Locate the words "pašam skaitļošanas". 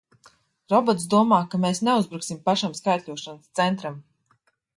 2.49-3.53